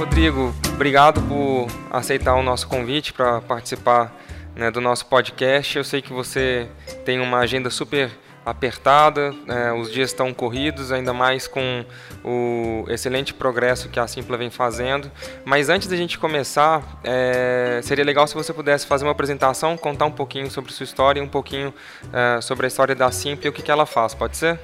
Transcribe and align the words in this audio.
Rodrigo, 0.00 0.54
obrigado 0.72 1.20
por 1.28 1.66
aceitar 1.90 2.34
o 2.34 2.42
nosso 2.42 2.66
convite 2.66 3.12
para 3.12 3.42
participar 3.42 4.10
né, 4.56 4.70
do 4.70 4.80
nosso 4.80 5.04
podcast. 5.04 5.76
Eu 5.76 5.84
sei 5.84 6.00
que 6.00 6.10
você 6.10 6.66
tem 7.04 7.20
uma 7.20 7.40
agenda 7.40 7.68
super 7.68 8.10
apertada, 8.44 9.34
né, 9.46 9.70
os 9.74 9.92
dias 9.92 10.08
estão 10.08 10.32
corridos, 10.32 10.90
ainda 10.90 11.12
mais 11.12 11.46
com 11.46 11.84
o 12.24 12.86
excelente 12.88 13.34
progresso 13.34 13.90
que 13.90 14.00
a 14.00 14.06
Simpla 14.06 14.38
vem 14.38 14.48
fazendo. 14.48 15.10
Mas 15.44 15.68
antes 15.68 15.86
da 15.86 15.96
gente 15.96 16.18
começar, 16.18 16.82
é, 17.04 17.80
seria 17.82 18.02
legal 18.02 18.26
se 18.26 18.34
você 18.34 18.54
pudesse 18.54 18.86
fazer 18.86 19.04
uma 19.04 19.12
apresentação, 19.12 19.76
contar 19.76 20.06
um 20.06 20.12
pouquinho 20.12 20.50
sobre 20.50 20.72
sua 20.72 20.84
história 20.84 21.20
e 21.20 21.22
um 21.22 21.28
pouquinho 21.28 21.74
é, 22.10 22.40
sobre 22.40 22.64
a 22.64 22.68
história 22.68 22.94
da 22.94 23.10
Simpla 23.10 23.48
e 23.48 23.50
o 23.50 23.52
que, 23.52 23.60
que 23.60 23.70
ela 23.70 23.84
faz, 23.84 24.14
pode 24.14 24.38
ser? 24.38 24.58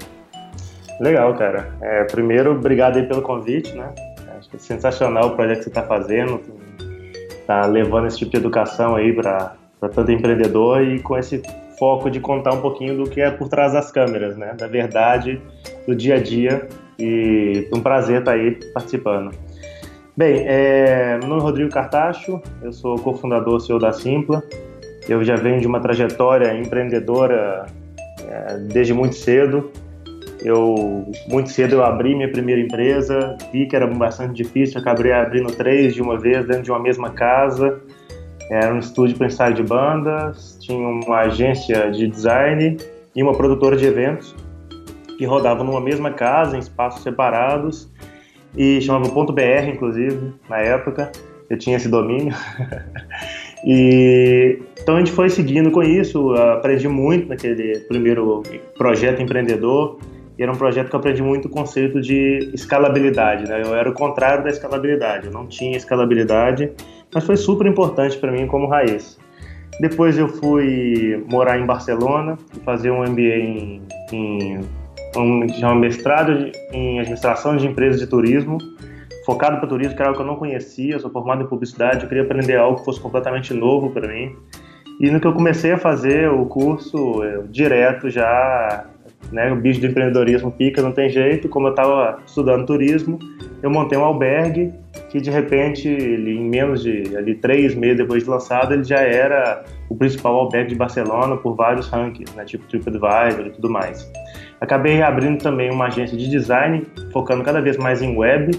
Legal, 0.99 1.31
cara. 1.35 1.77
É, 1.79 2.05
primeiro, 2.05 2.53
obrigado 2.53 2.97
aí 2.97 3.07
pelo 3.07 3.21
convite, 3.21 3.71
né? 3.73 3.93
Acho 4.53 4.63
sensacional 4.63 5.27
o 5.27 5.35
projeto 5.35 5.57
que 5.57 5.63
você 5.63 5.69
está 5.69 5.83
fazendo, 5.83 6.41
está 7.29 7.65
levando 7.65 8.07
esse 8.07 8.19
tipo 8.19 8.31
de 8.31 8.37
educação 8.37 8.95
aí 8.95 9.13
para 9.13 9.55
tanto 9.79 10.11
empreendedor 10.11 10.83
e 10.83 10.99
com 10.99 11.17
esse 11.17 11.41
foco 11.77 12.09
de 12.09 12.19
contar 12.19 12.53
um 12.53 12.61
pouquinho 12.61 12.97
do 12.97 13.09
que 13.09 13.21
é 13.21 13.29
por 13.29 13.49
trás 13.49 13.73
das 13.73 13.91
câmeras, 13.91 14.35
né? 14.37 14.53
Da 14.57 14.67
verdade, 14.67 15.41
do 15.87 15.95
dia 15.95 16.15
a 16.15 16.19
dia 16.21 16.67
e 16.97 17.67
um 17.73 17.79
prazer 17.79 18.19
estar 18.19 18.31
aí 18.31 18.59
participando. 18.73 19.31
Bem, 20.15 20.45
é, 20.47 21.17
meu 21.19 21.27
nome 21.27 21.41
é 21.41 21.43
Rodrigo 21.43 21.69
Cartacho, 21.69 22.41
eu 22.63 22.73
sou 22.73 22.97
cofundador 22.97 23.59
CEO 23.61 23.77
da 23.77 23.93
Simpla. 23.93 24.43
Eu 25.07 25.23
já 25.23 25.35
venho 25.35 25.61
de 25.61 25.67
uma 25.67 25.79
trajetória 25.79 26.53
empreendedora 26.57 27.67
é, 28.27 28.57
desde 28.57 28.93
muito 28.93 29.15
cedo. 29.15 29.71
Eu 30.47 31.05
muito 31.27 31.49
cedo 31.49 31.75
eu 31.75 31.83
abri 31.83 32.15
minha 32.15 32.31
primeira 32.31 32.61
empresa, 32.61 33.37
vi 33.51 33.65
que 33.65 33.75
era 33.75 33.85
bastante 33.85 34.33
difícil, 34.33 34.79
acabei 34.79 35.11
abrindo 35.11 35.51
três 35.51 35.93
de 35.93 36.01
uma 36.01 36.17
vez 36.17 36.47
dentro 36.47 36.63
de 36.63 36.71
uma 36.71 36.79
mesma 36.79 37.09
casa. 37.09 37.81
Era 38.49 38.73
um 38.73 38.79
estúdio 38.79 39.17
para 39.17 39.27
ensaio 39.27 39.53
de 39.53 39.63
bandas, 39.63 40.57
tinha 40.61 40.87
uma 40.87 41.19
agência 41.19 41.91
de 41.91 42.07
design 42.07 42.77
e 43.13 43.21
uma 43.21 43.33
produtora 43.33 43.75
de 43.75 43.85
eventos 43.85 44.33
que 45.17 45.25
rodavam 45.25 45.65
numa 45.65 45.81
mesma 45.81 46.11
casa, 46.11 46.55
em 46.55 46.59
espaços 46.59 47.03
separados, 47.03 47.91
e 48.55 48.79
chamava 48.79 49.09
Ponto 49.09 49.33
.br, 49.33 49.67
inclusive, 49.67 50.33
na 50.47 50.59
época. 50.59 51.11
Eu 51.49 51.57
tinha 51.57 51.75
esse 51.75 51.89
domínio. 51.89 52.33
e 53.65 54.59
então 54.79 54.95
a 54.95 54.99
gente 54.99 55.11
foi 55.11 55.29
seguindo 55.29 55.71
com 55.71 55.83
isso, 55.83 56.33
aprendi 56.35 56.87
muito 56.87 57.27
naquele 57.27 57.79
primeiro 57.79 58.43
projeto 58.77 59.21
empreendedor. 59.21 59.99
E 60.37 60.43
era 60.43 60.51
um 60.51 60.55
projeto 60.55 60.89
que 60.89 60.95
eu 60.95 60.99
aprendi 60.99 61.21
muito 61.21 61.47
o 61.47 61.49
conceito 61.49 61.99
de 61.99 62.51
escalabilidade, 62.53 63.49
né? 63.49 63.61
Eu 63.63 63.75
era 63.75 63.89
o 63.89 63.93
contrário 63.93 64.43
da 64.43 64.49
escalabilidade, 64.49 65.27
eu 65.27 65.31
não 65.31 65.47
tinha 65.47 65.75
escalabilidade 65.75 66.71
mas 67.13 67.25
foi 67.25 67.37
super 67.37 67.65
importante 67.65 68.17
para 68.17 68.31
mim 68.31 68.47
como 68.47 68.67
raiz. 68.67 69.19
Depois 69.79 70.17
eu 70.17 70.27
fui 70.27 71.23
morar 71.29 71.59
em 71.59 71.65
Barcelona 71.65 72.37
fazer 72.65 72.91
um 72.91 73.03
MBA 73.03 73.21
em, 73.21 73.81
em 74.11 74.59
um, 75.15 75.75
mestrado 75.75 76.51
em 76.71 76.99
administração 76.99 77.55
de 77.55 77.67
empresas 77.67 77.99
de 77.99 78.07
turismo, 78.07 78.57
focado 79.25 79.57
para 79.57 79.67
turismo, 79.67 79.95
que 79.95 80.01
era 80.01 80.09
algo 80.09 80.17
que 80.17 80.23
eu 80.23 80.27
não 80.27 80.35
conhecia, 80.35 80.95
eu 80.95 80.99
sou 80.99 81.11
formado 81.11 81.43
em 81.43 81.47
publicidade, 81.47 82.03
eu 82.03 82.09
queria 82.09 82.23
aprender 82.23 82.57
algo 82.57 82.79
que 82.79 82.85
fosse 82.85 82.99
completamente 82.99 83.53
novo 83.53 83.91
para 83.91 84.07
mim. 84.07 84.35
E 84.99 85.11
no 85.11 85.19
que 85.19 85.27
eu 85.27 85.33
comecei 85.33 85.71
a 85.71 85.77
fazer 85.77 86.29
o 86.31 86.45
curso, 86.45 87.23
eu, 87.23 87.47
direto 87.47 88.09
já, 88.09 88.85
né, 89.31 89.51
o 89.51 89.55
bicho 89.55 89.79
do 89.79 89.87
empreendedorismo 89.87 90.51
pica, 90.51 90.81
não 90.81 90.91
tem 90.91 91.09
jeito, 91.09 91.49
como 91.49 91.67
eu 91.67 91.71
estava 91.71 92.19
estudando 92.25 92.65
turismo, 92.65 93.19
eu 93.61 93.69
montei 93.69 93.97
um 93.97 94.03
albergue 94.03 94.73
que 95.09 95.19
de 95.19 95.29
repente, 95.29 95.87
ele, 95.87 96.37
em 96.37 96.49
menos 96.49 96.83
de 96.83 97.15
ali, 97.15 97.35
três 97.35 97.75
meses 97.75 97.97
depois 97.97 98.23
de 98.23 98.29
lançado, 98.29 98.73
ele 98.73 98.83
já 98.83 98.99
era 98.99 99.63
o 99.89 99.95
principal 99.95 100.35
albergue 100.35 100.69
de 100.69 100.75
Barcelona 100.75 101.37
por 101.37 101.55
vários 101.55 101.87
rankings, 101.89 102.33
né, 102.35 102.45
tipo 102.45 102.65
TripAdvisor 102.65 103.47
e 103.47 103.49
tudo 103.51 103.69
mais. 103.69 104.09
Acabei 104.59 105.01
abrindo 105.01 105.41
também 105.41 105.71
uma 105.71 105.87
agência 105.87 106.17
de 106.17 106.29
design, 106.29 106.85
focando 107.11 107.43
cada 107.43 107.61
vez 107.61 107.77
mais 107.77 108.01
em 108.01 108.17
web, 108.17 108.51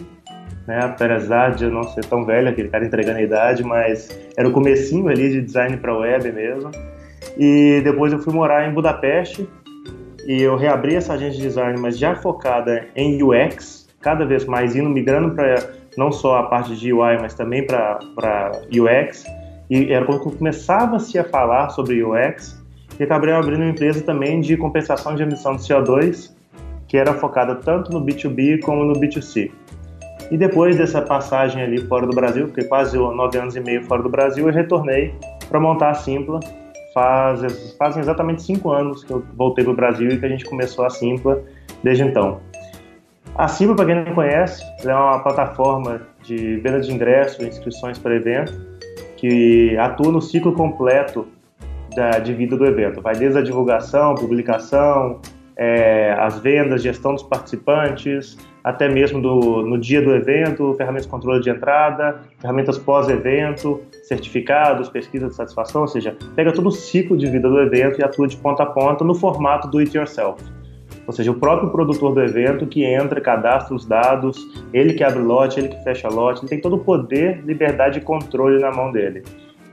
né, 0.66 0.81
apesar 0.83 1.54
de 1.54 1.65
eu 1.65 1.71
não 1.71 1.83
ser 1.83 2.04
tão 2.04 2.25
velho, 2.25 2.49
aquele 2.49 2.69
cara 2.69 2.84
entregando 2.84 3.19
a 3.19 3.22
idade, 3.22 3.65
mas 3.65 4.09
era 4.37 4.47
o 4.49 4.53
comecinho 4.53 5.09
ali 5.09 5.31
de 5.31 5.43
design 5.43 5.77
para 5.78 5.97
web 5.97 6.31
mesmo. 6.31 6.71
E 7.37 7.81
depois 7.83 8.12
eu 8.12 8.19
fui 8.19 8.33
morar 8.33 8.69
em 8.69 8.72
Budapeste 8.72 9.49
e 10.28 10.43
eu 10.43 10.56
reabri 10.56 10.94
essa 10.94 11.15
agência 11.15 11.39
de 11.39 11.43
design, 11.43 11.81
mas 11.81 11.99
já 11.99 12.15
focada 12.15 12.87
em 12.94 13.22
UX, 13.22 13.89
cada 13.99 14.27
vez 14.27 14.44
mais 14.44 14.77
indo 14.77 14.91
migrando 14.91 15.34
para 15.34 15.71
não 15.97 16.12
só 16.12 16.37
a 16.37 16.43
parte 16.43 16.77
de 16.77 16.93
UI, 16.93 17.16
mas 17.19 17.33
também 17.33 17.66
para 17.66 17.99
UX. 18.71 19.25
E 19.71 19.91
era 19.91 20.05
quando 20.05 20.21
começava-se 20.21 21.19
a 21.19 21.25
falar 21.25 21.71
sobre 21.71 22.05
UX, 22.05 22.62
e 23.00 23.05
acabei 23.05 23.33
abrindo 23.33 23.62
uma 23.62 23.71
empresa 23.71 24.03
também 24.03 24.43
de 24.43 24.55
compensação 24.59 25.15
de 25.15 25.22
emissão 25.22 25.56
de 25.56 25.62
CO2, 25.62 26.31
que 26.87 26.99
era 26.99 27.15
focada 27.15 27.55
tanto 27.55 27.91
no 27.91 28.05
B2B 28.05 28.60
como 28.60 28.84
no 28.84 29.00
B2C. 29.00 29.50
E 30.31 30.37
depois 30.37 30.77
dessa 30.77 31.00
passagem 31.00 31.62
ali 31.62 31.78
fora 31.87 32.06
do 32.06 32.15
Brasil, 32.15 32.49
fiquei 32.49 32.65
quase 32.65 32.99
nove 32.99 33.39
anos 33.39 33.56
e 33.56 33.60
meio 33.60 33.83
fora 33.84 34.03
do 34.03 34.10
Brasil, 34.10 34.47
eu 34.47 34.53
retornei 34.53 35.15
para 35.49 35.59
montar 35.59 35.89
a 35.89 35.95
Simpla. 35.95 36.39
Faz, 36.98 37.76
fazem 37.78 38.03
exatamente 38.03 38.42
cinco 38.42 38.72
anos 38.72 39.04
que 39.04 39.12
eu 39.12 39.25
voltei 39.36 39.62
para 39.62 39.72
o 39.72 39.76
Brasil 39.76 40.10
e 40.10 40.19
que 40.19 40.26
a 40.26 40.28
gente 40.28 40.44
começou 40.44 40.84
a 40.84 40.91
Simpla 40.91 41.41
desde 41.81 42.03
então. 42.03 42.41
A 43.36 43.47
Simba, 43.47 43.76
para 43.76 43.86
quem 43.86 44.04
não 44.04 44.14
conhece, 44.16 44.64
é 44.84 44.92
uma 44.92 45.20
plataforma 45.20 46.03
de 46.25 46.56
venda 46.56 46.81
de 46.81 46.92
ingressos 46.92 47.38
e 47.38 47.47
inscrições 47.47 47.97
para 47.97 48.16
evento 48.16 48.53
que 49.16 49.78
atua 49.78 50.10
no 50.10 50.20
ciclo 50.20 50.53
completo 50.54 51.28
da, 51.94 52.19
de 52.19 52.34
vida 52.34 52.56
do 52.56 52.66
evento. 52.66 53.00
Vai 53.00 53.15
desde 53.15 53.38
a 53.38 53.42
divulgação, 53.42 54.16
publicação, 54.16 55.20
é, 55.56 56.16
as 56.19 56.41
vendas, 56.41 56.82
gestão 56.82 57.15
dos 57.15 57.22
participantes, 57.22 58.36
até 58.69 58.89
mesmo 58.89 59.21
do, 59.21 59.62
no 59.62 59.79
dia 59.79 60.03
do 60.03 60.15
evento, 60.15 60.75
ferramentas 60.75 61.06
de 61.06 61.11
controle 61.11 61.43
de 61.43 61.51
entrada, 61.51 62.21
ferramentas 62.41 62.79
pós-evento, 62.79 63.81
certificados, 64.03 64.89
pesquisa 64.89 65.29
de 65.29 65.34
satisfação, 65.34 65.83
ou 65.83 65.89
seja, 65.89 66.17
pega 66.34 66.53
todo 66.53 66.69
o 66.69 66.73
ciclo 66.73 67.17
de 67.17 67.27
vida 67.27 67.49
do 67.49 67.61
evento 67.61 68.01
e 68.01 68.05
atua 68.05 68.28
de 68.28 68.37
ponta 68.37 68.62
a 68.62 68.67
ponta 68.67 69.05
no 69.05 69.15
formato 69.15 69.69
do 69.69 69.78
it 69.78 69.97
yourself 69.97 70.43
ou 71.09 71.12
seja, 71.15 71.31
o 71.31 71.34
próprio 71.34 71.71
produtor 71.71 72.12
do 72.12 72.23
evento 72.23 72.67
que 72.67 72.84
entra, 72.84 73.19
cadastra 73.19 73.75
os 73.75 73.87
dados, 73.87 74.37
ele 74.75 74.93
que 74.93 75.03
abre 75.03 75.23
lote, 75.23 75.59
ele 75.59 75.69
que 75.69 75.83
fecha 75.83 76.07
lote, 76.07 76.43
ele 76.43 76.51
tem 76.51 76.61
todo 76.61 76.77
o 76.77 76.78
poder, 76.81 77.43
liberdade 77.47 77.99
e 77.99 78.03
controle 78.03 78.61
na 78.61 78.71
mão 78.71 78.93
dele. 78.93 79.23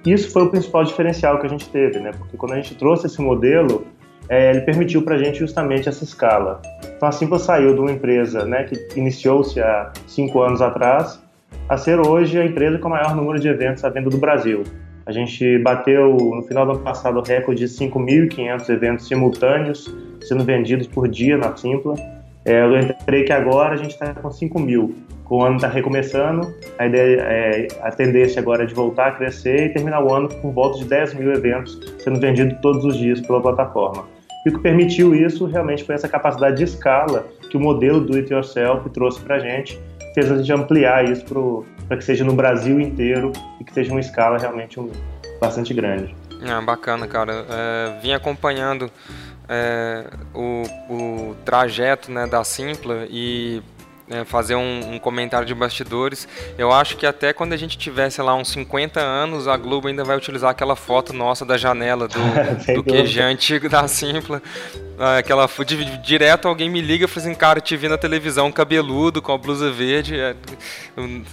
Isso 0.05 0.31
foi 0.31 0.43
o 0.43 0.49
principal 0.49 0.85
diferencial 0.85 1.37
que 1.37 1.45
a 1.45 1.49
gente 1.49 1.67
teve, 1.69 1.99
né? 1.99 2.11
Porque 2.17 2.37
quando 2.37 2.53
a 2.53 2.55
gente 2.55 2.73
trouxe 2.75 3.07
esse 3.07 3.21
modelo, 3.21 3.85
é, 4.29 4.51
ele 4.51 4.61
permitiu 4.61 5.01
para 5.03 5.15
a 5.15 5.17
gente 5.17 5.39
justamente 5.39 5.87
essa 5.87 6.03
escala. 6.03 6.61
Então, 6.95 7.07
assim 7.07 7.27
que 7.27 7.37
saiu 7.39 7.73
de 7.73 7.79
uma 7.79 7.91
empresa 7.91 8.45
né, 8.45 8.63
que 8.63 8.99
iniciou-se 8.99 9.59
há 9.59 9.91
cinco 10.07 10.41
anos 10.41 10.61
atrás, 10.61 11.21
a 11.67 11.77
ser 11.77 11.99
hoje 11.99 12.39
a 12.39 12.45
empresa 12.45 12.77
com 12.77 12.87
o 12.87 12.91
maior 12.91 13.15
número 13.15 13.39
de 13.39 13.47
eventos 13.47 13.83
à 13.83 13.89
venda 13.89 14.09
do 14.09 14.17
Brasil. 14.17 14.63
A 15.05 15.11
gente 15.11 15.59
bateu 15.59 16.17
no 16.17 16.41
final 16.43 16.65
do 16.65 16.71
ano 16.73 16.81
passado 16.81 17.19
o 17.19 17.21
recorde 17.21 17.59
de 17.59 17.71
5.500 17.71 18.69
eventos 18.69 19.07
simultâneos 19.07 19.93
sendo 20.21 20.43
vendidos 20.43 20.87
por 20.87 21.07
dia 21.07 21.37
na 21.37 21.55
Simpla. 21.55 21.93
É, 22.43 22.61
eu 22.61 22.79
entrei 22.79 23.23
que 23.23 23.31
agora 23.31 23.75
a 23.75 23.77
gente 23.77 23.91
está 23.91 24.13
com 24.13 24.31
5 24.31 24.59
mil. 24.59 24.95
O 25.29 25.43
ano 25.43 25.55
está 25.55 25.67
recomeçando, 25.67 26.53
a 26.77 26.85
ideia 26.85 27.21
é 27.21 27.67
a 27.81 27.91
tendência 27.91 28.39
agora 28.39 28.63
é 28.63 28.65
de 28.67 28.75
voltar 28.75 29.07
a 29.07 29.11
crescer 29.11 29.65
e 29.65 29.69
terminar 29.69 30.03
o 30.03 30.13
ano 30.13 30.29
com 30.29 30.51
volta 30.51 30.77
de 30.77 30.85
10 30.85 31.15
mil 31.15 31.33
eventos 31.33 31.79
sendo 31.97 32.19
vendidos 32.19 32.59
todos 32.61 32.85
os 32.85 32.95
dias 32.95 33.19
pela 33.21 33.41
plataforma. 33.41 34.14
E 34.45 34.49
o 34.49 34.53
que 34.53 34.59
permitiu 34.59 35.15
isso 35.15 35.45
realmente 35.45 35.83
foi 35.83 35.95
essa 35.95 36.07
capacidade 36.07 36.57
de 36.57 36.63
escala 36.63 37.27
que 37.49 37.57
o 37.57 37.59
modelo 37.59 37.99
do 37.99 38.15
It 38.15 38.31
Yourself 38.31 38.87
trouxe 38.91 39.19
para 39.19 39.37
a 39.37 39.39
gente, 39.39 39.79
fez 40.13 40.31
a 40.31 40.37
gente 40.37 40.53
ampliar 40.53 41.03
isso 41.09 41.25
para 41.87 41.97
que 41.97 42.03
seja 42.03 42.23
no 42.23 42.33
Brasil 42.33 42.79
inteiro 42.79 43.31
e 43.59 43.63
que 43.63 43.73
seja 43.73 43.91
uma 43.91 43.99
escala 43.99 44.37
realmente 44.37 44.79
um, 44.79 44.91
bastante 45.41 45.73
grande. 45.73 46.15
É, 46.43 46.65
bacana, 46.65 47.07
cara. 47.07 47.45
É, 47.49 47.99
vim 48.01 48.13
acompanhando 48.13 48.91
é, 49.49 50.05
o, 50.33 50.63
o 50.89 51.35
trajeto 51.43 52.11
né, 52.11 52.27
da 52.27 52.43
Simpla 52.43 53.07
e 53.09 53.63
fazer 54.25 54.55
um, 54.55 54.93
um, 54.93 54.99
comentário 54.99 55.47
de 55.47 55.53
bastidores. 55.53 56.27
Eu 56.57 56.71
acho 56.71 56.95
que 56.95 57.05
até 57.05 57.33
quando 57.33 57.53
a 57.53 57.57
gente 57.57 57.77
tiver, 57.77 58.09
sei 58.09 58.23
lá, 58.23 58.35
uns 58.35 58.49
50 58.49 58.99
anos, 58.99 59.47
a 59.47 59.57
Globo 59.57 59.87
ainda 59.87 60.03
vai 60.03 60.15
utilizar 60.15 60.51
aquela 60.51 60.75
foto 60.75 61.11
nossa 61.11 61.43
da 61.43 61.57
janela 61.57 62.07
do, 62.07 62.19
do 62.75 62.83
QG 62.83 63.19
antigo 63.21 63.67
da 63.67 63.87
Simpla. 63.87 64.41
Ah, 64.97 65.17
aquela 65.17 65.49
de, 65.65 65.97
direto 65.97 66.47
alguém 66.47 66.69
me 66.69 66.81
liga 66.81 67.05
e 67.05 67.07
fala 67.07 67.25
assim, 67.25 67.35
cara, 67.35 67.59
te 67.59 67.75
vi 67.75 67.87
na 67.87 67.97
televisão 67.97 68.51
cabeludo, 68.51 69.21
com 69.21 69.31
a 69.31 69.37
blusa 69.37 69.71
verde. 69.71 70.19
É, 70.19 70.35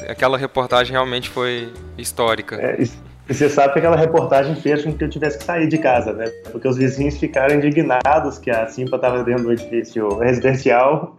aquela 0.08 0.38
reportagem 0.38 0.92
realmente 0.92 1.28
foi 1.28 1.72
histórica. 1.96 2.56
É, 2.56 2.82
E 3.28 3.34
você 3.34 3.48
sabe 3.48 3.72
que 3.72 3.78
aquela 3.78 3.96
reportagem 3.96 4.54
fez 4.56 4.84
com 4.84 4.92
que 4.92 5.04
eu 5.04 5.08
tivesse 5.08 5.38
que 5.38 5.44
sair 5.44 5.69
de 5.69 5.78
casa, 5.78 6.12
né? 6.12 6.24
Porque 6.50 6.66
os 6.66 6.76
vizinhos 6.76 7.16
ficaram 7.19 7.54
indignados 7.54 8.38
que 8.38 8.50
a 8.50 8.66
Simpa 8.66 8.96
estava 8.96 9.22
dentro 9.22 9.44
do 9.44 9.52
edifício 9.52 10.19
residencial 10.19 11.14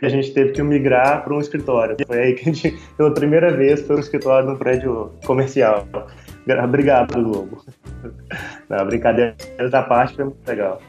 e 0.00 0.06
a 0.06 0.08
gente 0.08 0.32
teve 0.32 0.52
que 0.52 0.62
migrar 0.62 1.24
para 1.24 1.34
um 1.34 1.40
escritório. 1.40 1.96
Foi 2.06 2.18
aí 2.18 2.34
que 2.34 2.48
a 2.48 2.52
gente, 2.52 2.78
pela 2.96 3.12
primeira 3.12 3.50
vez, 3.50 3.82
foi 3.82 3.96
um 3.96 4.00
escritório 4.00 4.48
no 4.48 4.56
prédio 4.56 5.12
comercial. 5.26 5.86
Obrigado, 6.64 7.22
Globo. 7.22 7.62
Não, 8.68 8.86
brincadeira 8.86 9.34
da 9.70 9.82
parte 9.82 10.14
foi 10.14 10.26
muito 10.26 10.46
legal. 10.46 10.80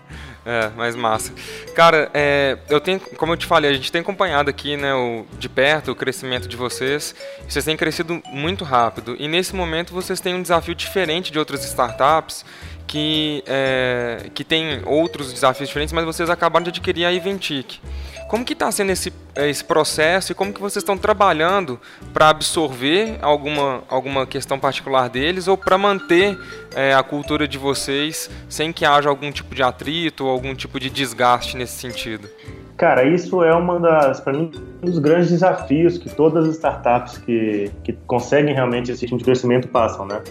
É, 0.46 0.70
mais 0.70 0.96
massa. 0.96 1.34
Cara, 1.76 2.10
é, 2.14 2.58
eu 2.70 2.80
tenho, 2.80 3.00
como 3.00 3.34
eu 3.34 3.38
te 3.38 3.46
falei, 3.46 3.72
a 3.72 3.74
gente 3.74 3.92
tem 3.92 4.02
acompanhado 4.02 4.50
aqui, 4.50 4.78
né, 4.78 4.94
o, 4.94 5.26
de 5.38 5.50
perto 5.50 5.92
o 5.92 5.96
crescimento 5.96 6.48
de 6.48 6.56
vocês. 6.56 7.14
Vocês 7.48 7.66
têm 7.66 7.76
crescido 7.76 8.22
muito 8.28 8.64
rápido 8.64 9.16
e 9.20 9.28
nesse 9.28 9.54
momento 9.56 9.94
vocês 9.94 10.20
têm 10.20 10.34
um 10.34 10.42
desafio 10.42 10.74
diferente 10.74 11.32
de 11.32 11.38
outras 11.38 11.64
startups 11.66 12.46
que, 12.88 13.44
é, 13.46 14.32
que 14.34 14.44
tem 14.44 14.82
outros 14.86 15.32
desafios 15.32 15.70
diferentes, 15.70 15.94
mas 15.94 16.06
vocês 16.06 16.28
acabaram 16.30 16.64
de 16.64 16.70
adquirir 16.72 17.06
a 17.06 17.14
Eventic. 17.14 17.80
Como 18.28 18.44
que 18.44 18.54
está 18.54 18.72
sendo 18.72 18.92
esse, 18.92 19.14
esse 19.48 19.64
processo 19.64 20.32
e 20.32 20.36
como 20.36 20.52
que 20.52 20.60
vocês 20.60 20.82
estão 20.82 20.98
trabalhando 20.98 21.80
para 22.14 22.30
absorver 22.30 23.18
alguma, 23.22 23.84
alguma 23.88 24.26
questão 24.26 24.60
particular 24.60 25.10
deles 25.10 25.48
ou 25.48 25.58
para 25.58 25.78
manter 25.78 26.38
é, 26.76 26.94
a 26.94 27.04
cultura 27.04 27.48
de 27.48 27.58
vocês 27.58 28.30
sem 28.50 28.74
que 28.74 28.86
haja 28.86 29.08
algum 29.08 29.32
tipo 29.32 29.54
de 29.54 29.64
atrito 29.64 30.26
ou 30.26 30.32
algum 30.32 30.56
tipo 30.56 30.80
de 30.80 30.90
desgaste 30.90 31.56
nesse 31.56 31.74
sentido? 31.74 32.28
Cara, 32.76 33.04
isso 33.04 33.44
é 33.44 33.54
uma 33.54 33.80
das, 33.80 34.20
para 34.20 34.34
mim, 34.34 34.52
um 34.82 34.86
dos 34.86 35.00
grandes 35.00 35.30
desafios 35.30 35.98
que 35.98 36.10
todas 36.10 36.48
as 36.48 36.56
startups 36.56 37.18
que, 37.18 37.70
que 37.84 37.94
conseguem 38.08 38.54
realmente 38.54 38.92
esse 38.92 39.06
tipo 39.06 39.18
de 39.18 39.24
crescimento 39.24 39.68
passam, 39.68 40.06
né? 40.06 40.22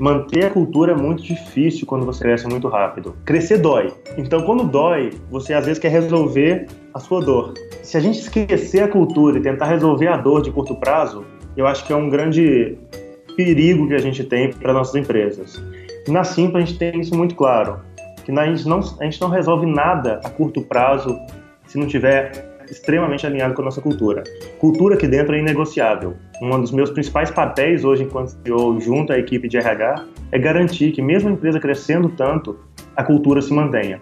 manter 0.00 0.46
a 0.46 0.50
cultura 0.50 0.92
é 0.92 0.94
muito 0.94 1.22
difícil 1.22 1.86
quando 1.86 2.06
você 2.06 2.24
cresce 2.24 2.46
muito 2.46 2.66
rápido. 2.68 3.14
Crescer 3.22 3.58
dói. 3.58 3.92
Então, 4.16 4.40
quando 4.42 4.64
dói, 4.64 5.10
você 5.30 5.52
às 5.52 5.66
vezes 5.66 5.78
quer 5.78 5.90
resolver 5.90 6.66
a 6.94 6.98
sua 6.98 7.20
dor. 7.20 7.52
Se 7.82 7.96
a 7.96 8.00
gente 8.00 8.18
esquecer 8.20 8.82
a 8.82 8.88
cultura 8.88 9.38
e 9.38 9.42
tentar 9.42 9.66
resolver 9.66 10.08
a 10.08 10.16
dor 10.16 10.42
de 10.42 10.50
curto 10.50 10.74
prazo, 10.76 11.24
eu 11.56 11.66
acho 11.66 11.84
que 11.86 11.92
é 11.92 11.96
um 11.96 12.08
grande 12.08 12.78
perigo 13.36 13.88
que 13.88 13.94
a 13.94 13.98
gente 13.98 14.22
tem 14.24 14.52
para 14.52 14.72
nossas 14.72 14.94
empresas. 14.94 15.62
Na 16.06 16.22
Simpa 16.24 16.58
a 16.58 16.60
gente 16.60 16.78
tem 16.78 17.00
isso 17.00 17.16
muito 17.16 17.34
claro, 17.34 17.80
que 18.24 18.30
a 18.30 18.46
gente 18.46 18.68
não, 18.68 18.80
a 19.00 19.04
gente 19.04 19.20
não 19.20 19.28
resolve 19.28 19.66
nada 19.66 20.20
a 20.24 20.30
curto 20.30 20.62
prazo 20.62 21.18
se 21.66 21.78
não 21.78 21.86
tiver 21.86 22.50
extremamente 22.70 23.26
alinhado 23.26 23.54
com 23.54 23.62
a 23.62 23.64
nossa 23.64 23.80
cultura. 23.80 24.22
Cultura 24.58 24.94
aqui 24.94 25.08
dentro 25.08 25.34
é 25.34 25.38
inegociável. 25.38 26.14
Um 26.40 26.60
dos 26.60 26.70
meus 26.70 26.90
principais 26.90 27.30
papéis 27.30 27.84
hoje, 27.84 28.04
enquanto 28.04 28.28
CEO, 28.28 28.80
junto 28.80 29.12
à 29.12 29.18
equipe 29.18 29.48
de 29.48 29.56
RH, 29.56 30.04
é 30.30 30.38
garantir 30.38 30.92
que, 30.92 31.02
mesmo 31.02 31.28
a 31.28 31.32
empresa 31.32 31.58
crescendo 31.58 32.08
tanto, 32.10 32.58
a 32.96 33.02
cultura 33.02 33.42
se 33.42 33.52
mantenha. 33.52 34.00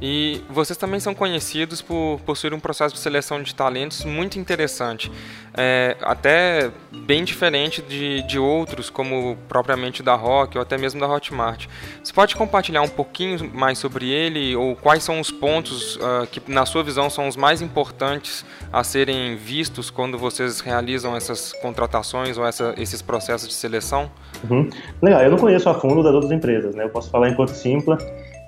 E 0.00 0.40
vocês 0.48 0.76
também 0.76 1.00
são 1.00 1.14
conhecidos 1.14 1.82
por 1.82 2.20
possuir 2.24 2.54
um 2.54 2.60
processo 2.60 2.94
de 2.94 3.00
seleção 3.00 3.42
de 3.42 3.54
talentos 3.54 4.04
muito 4.04 4.38
interessante, 4.38 5.10
é, 5.56 5.96
até 6.00 6.70
bem 7.04 7.24
diferente 7.24 7.82
de, 7.82 8.22
de 8.22 8.38
outros, 8.38 8.90
como 8.90 9.36
propriamente 9.48 10.02
da 10.02 10.14
Rock 10.14 10.56
ou 10.56 10.62
até 10.62 10.78
mesmo 10.78 11.00
da 11.00 11.08
Hotmart. 11.08 11.66
Você 12.02 12.12
pode 12.12 12.36
compartilhar 12.36 12.82
um 12.82 12.88
pouquinho 12.88 13.50
mais 13.52 13.78
sobre 13.78 14.08
ele 14.08 14.54
ou 14.54 14.76
quais 14.76 15.02
são 15.02 15.18
os 15.18 15.30
pontos 15.30 15.96
uh, 15.96 16.26
que, 16.30 16.40
na 16.50 16.64
sua 16.64 16.82
visão, 16.82 17.10
são 17.10 17.26
os 17.26 17.36
mais 17.36 17.60
importantes 17.60 18.44
a 18.72 18.84
serem 18.84 19.36
vistos 19.36 19.90
quando 19.90 20.16
vocês 20.16 20.60
realizam 20.60 21.16
essas 21.16 21.52
contratações 21.54 22.38
ou 22.38 22.46
essa, 22.46 22.74
esses 22.76 23.02
processos 23.02 23.48
de 23.48 23.54
seleção? 23.54 24.10
Uhum. 24.48 24.70
Legal, 25.02 25.22
eu 25.22 25.30
não 25.30 25.38
conheço 25.38 25.68
a 25.68 25.74
fundo 25.74 26.02
das 26.02 26.14
outras 26.14 26.30
empresas, 26.30 26.74
né? 26.74 26.84
Eu 26.84 26.90
posso 26.90 27.10
falar 27.10 27.30
enquanto 27.30 27.50
simples. 27.50 27.98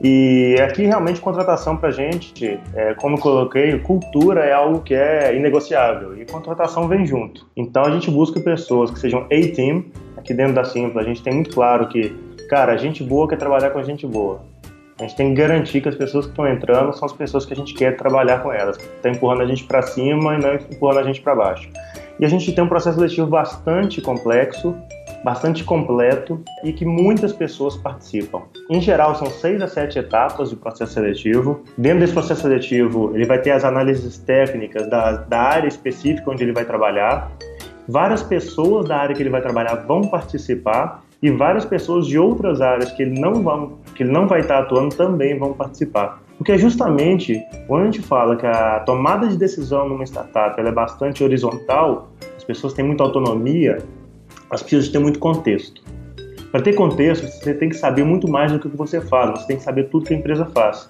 E 0.03 0.57
aqui 0.63 0.85
realmente 0.85 1.21
contratação 1.21 1.77
para 1.77 1.91
gente, 1.91 2.59
é, 2.75 2.95
como 2.95 3.17
eu 3.17 3.21
coloquei, 3.21 3.79
cultura 3.81 4.41
é 4.41 4.53
algo 4.53 4.81
que 4.81 4.95
é 4.95 5.37
inegociável 5.37 6.17
e 6.19 6.25
contratação 6.25 6.89
vem 6.89 7.05
junto. 7.05 7.47
Então 7.55 7.85
a 7.85 7.91
gente 7.91 8.11
busca 8.11 8.41
pessoas 8.41 8.91
que 8.91 8.99
sejam 8.99 9.27
A-team. 9.27 9.85
Aqui 10.17 10.33
dentro 10.33 10.55
da 10.55 10.65
Simpla 10.65 11.03
a 11.03 11.05
gente 11.05 11.23
tem 11.23 11.35
muito 11.35 11.51
claro 11.51 11.87
que, 11.89 12.17
cara, 12.49 12.79
gente 12.79 13.05
boa 13.05 13.29
quer 13.29 13.37
trabalhar 13.37 13.71
com 13.71 13.83
gente 13.83 14.07
boa. 14.07 14.41
A 14.99 15.03
gente 15.03 15.17
tem 15.17 15.35
que 15.35 15.41
garantir 15.41 15.83
que 15.83 15.89
as 15.89 15.95
pessoas 15.95 16.27
que 16.27 16.33
estão 16.33 16.47
entrando 16.47 16.95
são 16.95 17.07
as 17.07 17.13
pessoas 17.13 17.45
que 17.45 17.53
a 17.53 17.57
gente 17.57 17.75
quer 17.75 17.97
trabalhar 17.97 18.43
com 18.43 18.53
elas, 18.53 18.77
que 18.79 18.85
estão 18.85 19.13
empurrando 19.13 19.43
a 19.43 19.47
gente 19.47 19.65
para 19.65 19.83
cima 19.83 20.35
e 20.35 20.39
não 20.39 20.55
empurrando 20.55 20.99
a 20.99 21.03
gente 21.03 21.21
para 21.21 21.35
baixo. 21.35 21.69
E 22.19 22.25
a 22.25 22.29
gente 22.29 22.53
tem 22.53 22.63
um 22.63 22.69
processo 22.69 22.99
seletivo 22.99 23.27
bastante 23.27 24.03
complexo, 24.03 24.77
bastante 25.25 25.63
completo 25.65 26.41
e 26.65 26.73
que 26.73 26.85
muitas 26.85 27.33
pessoas 27.33 27.77
participam. 27.77 28.43
Em 28.69 28.81
geral, 28.81 29.15
são 29.15 29.27
seis 29.27 29.61
a 29.61 29.67
sete 29.67 29.99
etapas 29.99 30.51
de 30.51 30.57
processo 30.57 30.95
seletivo. 30.95 31.63
Dentro 31.77 32.01
desse 32.01 32.13
processo 32.13 32.43
seletivo, 32.43 33.13
ele 33.15 33.27
vai 33.27 33.41
ter 33.41 33.51
as 33.51 33.65
análises 33.65 34.19
técnicas 34.19 34.89
da, 34.89 35.13
da 35.13 35.41
área 35.41 35.69
específica 35.69 36.31
onde 36.31 36.43
ele 36.43 36.53
vai 36.53 36.65
trabalhar. 36.65 37.31
Várias 37.89 38.23
pessoas 38.23 38.89
da 38.89 38.97
área 38.97 39.15
que 39.15 39.23
ele 39.23 39.31
vai 39.31 39.43
trabalhar 39.43 39.75
vão 39.87 40.03
participar 40.03 41.03
e 41.23 41.31
várias 41.31 41.65
pessoas 41.65 42.07
de 42.07 42.19
outras 42.19 42.61
áreas 42.61 42.91
que 42.93 43.03
ele 43.03 43.21
não, 43.21 43.43
vão, 43.43 43.79
que 43.95 44.03
ele 44.03 44.13
não 44.13 44.27
vai 44.27 44.41
estar 44.41 44.61
atuando 44.61 44.95
também 44.95 45.39
vão 45.39 45.53
participar. 45.53 46.23
Porque 46.39 46.57
justamente 46.57 47.39
quando 47.67 47.83
a 47.83 47.85
gente 47.85 48.01
fala 48.01 48.37
que 48.37 48.47
a 48.47 48.81
tomada 48.81 49.29
de 49.29 49.37
decisão 49.37 49.87
numa 49.89 50.05
startup 50.05 50.59
é 50.59 50.73
bastante 50.73 51.23
horizontal, 51.23 52.09
as 52.37 52.45
pessoas 52.45 52.73
têm 52.73 52.85
muita 52.85 53.05
autonomia, 53.05 53.83
elas 54.51 54.63
precisam 54.63 54.93
ter 54.93 54.99
muito 54.99 55.19
contexto. 55.19 55.81
Para 56.51 56.61
ter 56.61 56.75
contexto, 56.75 57.27
você 57.27 57.55
tem 57.55 57.69
que 57.69 57.77
saber 57.77 58.05
muito 58.05 58.29
mais 58.29 58.51
do 58.51 58.59
que 58.59 58.69
você 58.69 59.01
faz, 59.01 59.31
você 59.31 59.47
tem 59.47 59.57
que 59.57 59.63
saber 59.63 59.85
tudo 59.85 60.07
que 60.07 60.13
a 60.13 60.17
empresa 60.17 60.45
faz. 60.47 60.89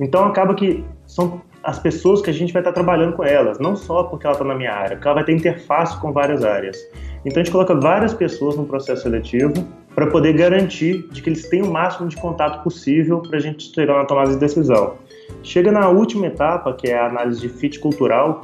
Então 0.00 0.24
acaba 0.24 0.54
que 0.54 0.84
são 1.06 1.40
as 1.62 1.78
pessoas 1.78 2.20
que 2.20 2.30
a 2.30 2.32
gente 2.32 2.52
vai 2.52 2.60
estar 2.60 2.72
trabalhando 2.72 3.14
com 3.14 3.24
elas, 3.24 3.58
não 3.58 3.74
só 3.74 4.04
porque 4.04 4.26
ela 4.26 4.34
está 4.34 4.44
na 4.44 4.54
minha 4.54 4.72
área, 4.72 4.96
porque 4.96 5.06
ela 5.06 5.16
vai 5.16 5.24
ter 5.24 5.32
interface 5.32 5.98
com 6.00 6.12
várias 6.12 6.44
áreas. 6.44 6.76
Então 7.24 7.40
a 7.40 7.44
gente 7.44 7.52
coloca 7.52 7.74
várias 7.74 8.14
pessoas 8.14 8.56
no 8.56 8.64
processo 8.66 9.02
seletivo 9.02 9.66
para 9.94 10.06
poder 10.08 10.34
garantir 10.34 11.08
de 11.10 11.22
que 11.22 11.30
eles 11.30 11.48
tenham 11.48 11.68
o 11.68 11.72
máximo 11.72 12.08
de 12.08 12.16
contato 12.16 12.62
possível 12.62 13.20
para 13.20 13.38
a 13.38 13.40
gente 13.40 13.72
chegar 13.72 13.94
na 13.94 14.04
tomada 14.04 14.30
de 14.30 14.36
decisão. 14.36 14.94
Chega 15.42 15.72
na 15.72 15.88
última 15.88 16.26
etapa, 16.26 16.72
que 16.72 16.88
é 16.88 16.98
a 16.98 17.06
análise 17.06 17.40
de 17.40 17.48
fit 17.48 17.80
cultural, 17.80 18.40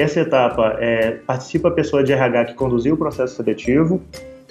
essa 0.00 0.20
etapa 0.20 0.76
é, 0.78 1.12
participa 1.26 1.68
a 1.68 1.72
pessoa 1.72 2.02
de 2.02 2.12
RH 2.12 2.46
que 2.46 2.54
conduziu 2.54 2.94
o 2.94 2.96
processo 2.96 3.36
seletivo, 3.36 4.02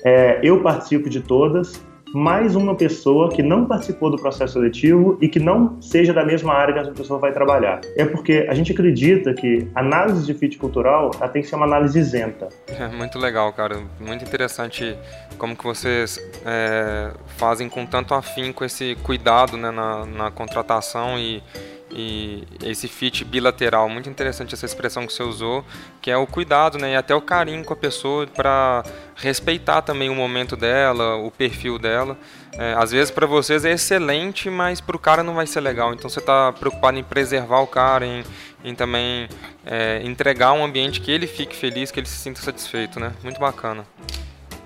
é, 0.04 0.40
eu 0.42 0.62
participo 0.62 1.10
de 1.10 1.22
todas, 1.22 1.82
mais 2.14 2.56
uma 2.56 2.76
pessoa 2.76 3.30
que 3.30 3.44
não 3.44 3.66
participou 3.66 4.10
do 4.10 4.18
processo 4.18 4.54
seletivo 4.54 5.18
e 5.22 5.28
que 5.28 5.40
não 5.40 5.80
seja 5.82 6.12
da 6.14 6.26
mesma 6.26 6.54
área 6.54 6.74
que 6.74 6.80
essa 6.80 6.92
pessoa 6.92 7.20
vai 7.20 7.32
trabalhar. 7.32 7.82
É 7.96 8.06
porque 8.06 8.48
a 8.50 8.54
gente 8.54 8.72
acredita 8.72 9.34
que 9.34 9.68
análise 9.76 10.26
de 10.26 10.34
fit 10.34 10.58
cultural 10.58 11.12
tem 11.32 11.42
que 11.42 11.48
ser 11.48 11.56
uma 11.56 11.66
análise 11.66 12.00
isenta. 12.00 12.50
É 12.68 12.88
muito 12.88 13.20
legal, 13.20 13.52
cara. 13.54 13.78
Muito 14.00 14.26
interessante 14.26 14.98
como 15.38 15.56
que 15.56 15.64
vocês 15.64 16.20
é, 16.46 17.12
fazem 17.38 17.70
com 17.70 17.86
tanto 17.86 18.14
afinco 18.14 18.66
esse 18.66 18.96
cuidado 19.04 19.56
né, 19.56 19.70
na, 19.70 20.06
na 20.06 20.32
contratação 20.32 21.18
e 21.20 21.44
e 21.92 22.44
esse 22.64 22.88
fit 22.88 23.26
bilateral, 23.26 23.90
muito 23.90 24.10
interessante 24.10 24.54
essa 24.54 24.66
expressão 24.66 25.08
que 25.08 25.14
você 25.14 25.24
usou, 25.24 25.64
que 26.02 26.12
é 26.12 26.18
o 26.18 26.28
cuidado, 26.28 26.78
né, 26.78 26.94
e 26.94 26.96
até 26.96 27.16
o 27.16 27.22
carinho 27.22 27.64
com 27.64 27.74
a 27.74 27.76
pessoa 27.76 28.28
para 28.28 28.84
respeitar 29.16 29.82
também 29.82 30.10
o 30.10 30.16
momento 30.16 30.56
dela, 30.56 31.16
o 31.16 31.32
perfil 31.32 31.78
dela. 31.80 32.18
É, 32.58 32.74
às 32.78 32.92
vezes 32.92 33.12
para 33.12 33.26
vocês 33.26 33.64
é 33.66 33.72
excelente, 33.72 34.50
mas 34.50 34.82
para 34.82 34.96
o 34.96 35.00
cara 35.00 35.24
não 35.24 35.34
vai 35.34 35.48
ser 35.48 35.62
legal. 35.62 35.94
Então 35.94 36.10
você 36.10 36.20
está 36.20 36.52
preocupado 36.52 36.98
em 36.98 37.04
preservar 37.04 37.60
o 37.60 37.68
cara, 37.68 38.06
em, 38.06 38.24
em 38.64 38.76
também 38.76 39.28
é, 39.66 40.02
entregar 40.04 40.54
um 40.54 40.64
ambiente 40.64 41.02
que 41.02 41.12
ele 41.12 41.28
fique 41.28 41.56
feliz, 41.56 41.92
que 41.92 42.00
ele 42.00 42.08
se 42.08 42.18
sinta 42.18 42.42
satisfeito, 42.42 43.00
né? 43.00 43.14
Muito 43.24 43.40
bacana. 43.40 43.84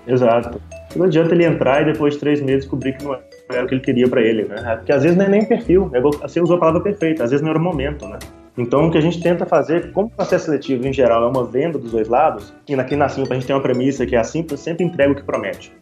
Exato. 0.06 0.60
Não 0.94 1.06
adianta 1.06 1.34
ele 1.34 1.44
entrar 1.44 1.82
e 1.82 1.92
depois 1.92 2.14
de 2.14 2.20
três 2.20 2.40
meses 2.40 2.62
descobrir 2.62 2.96
que 2.96 3.04
não 3.04 3.14
era 3.50 3.64
o 3.64 3.68
que 3.68 3.74
ele 3.74 3.82
queria 3.82 4.08
para 4.08 4.22
ele, 4.22 4.44
né? 4.44 4.76
Porque 4.76 4.92
às 4.92 5.02
vezes 5.02 5.16
não 5.16 5.26
é 5.26 5.28
nem 5.28 5.44
perfil, 5.44 5.90
é 5.92 6.00
você 6.00 6.40
usou 6.40 6.56
a 6.56 6.58
palavra 6.58 6.80
perfeita, 6.80 7.24
às 7.24 7.30
vezes 7.30 7.42
não 7.42 7.50
era 7.50 7.58
o 7.58 7.62
momento, 7.62 8.06
né? 8.06 8.18
Então, 8.56 8.86
o 8.86 8.90
que 8.90 8.96
a 8.96 9.00
gente 9.00 9.20
tenta 9.20 9.44
fazer, 9.44 9.90
como 9.92 10.06
o 10.06 10.10
processo 10.10 10.44
seletivo 10.44 10.86
em 10.86 10.92
geral 10.92 11.24
é 11.24 11.26
uma 11.26 11.44
venda 11.44 11.76
dos 11.76 11.90
dois 11.90 12.08
lados, 12.08 12.54
e 12.68 12.74
aqui 12.74 12.94
na 12.94 13.08
Simpla 13.08 13.32
a 13.32 13.38
gente 13.38 13.46
tem 13.46 13.56
uma 13.56 13.62
premissa 13.62 14.06
que 14.06 14.14
é 14.14 14.18
a 14.18 14.24
Simpla 14.24 14.56
sempre 14.56 14.84
entrega 14.84 15.12
o 15.12 15.14
que 15.14 15.24
promete. 15.24 15.72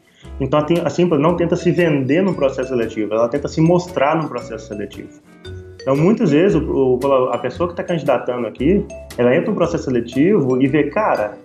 Então, 0.41 0.59
a 0.83 0.91
Simpla 0.91 1.19
não 1.19 1.37
tenta 1.37 1.55
se 1.55 1.71
vender 1.71 2.23
no 2.23 2.35
processo 2.35 2.71
seletivo, 2.71 3.13
ela 3.13 3.29
tenta 3.29 3.47
se 3.47 3.61
mostrar 3.61 4.17
no 4.17 4.29
processo 4.29 4.69
seletivo. 4.69 5.21
Então, 5.83 5.97
muitas 5.97 6.31
vezes, 6.31 6.57
o, 6.57 6.99
a 7.31 7.39
pessoa 7.39 7.69
que 7.69 7.73
está 7.75 7.85
candidatando 7.85 8.47
aqui, 8.47 8.87
ela 9.19 9.35
entra 9.35 9.51
no 9.51 9.57
processo 9.57 9.85
seletivo 9.85 10.63
e 10.63 10.67
vê, 10.67 10.85
cara, 10.85 11.37